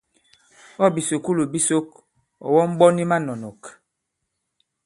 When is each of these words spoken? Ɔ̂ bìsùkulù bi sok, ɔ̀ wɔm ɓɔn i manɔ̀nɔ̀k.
Ɔ̂ 0.83 0.87
bìsùkulù 0.95 1.43
bi 1.51 1.59
sok, 1.67 1.87
ɔ̀ 2.45 2.51
wɔm 2.53 2.71
ɓɔn 2.79 2.95
i 3.03 3.05
manɔ̀nɔ̀k. 3.09 3.61